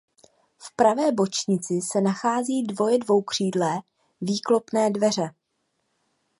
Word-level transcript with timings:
V 0.57 0.75
pravé 0.75 1.11
bočnici 1.11 1.81
se 1.81 2.01
nacházejí 2.01 2.63
dvoje 2.67 2.99
dvoukřídlé 2.99 3.81
výklopné 4.21 4.89
dveře. 4.91 5.33